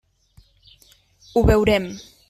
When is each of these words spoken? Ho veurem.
Ho 1.33 1.45
veurem. 1.51 1.91